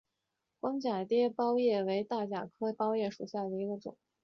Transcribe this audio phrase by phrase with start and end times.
[0.59, 3.95] 光假奓包叶为大戟科假奓包叶属下的一个种。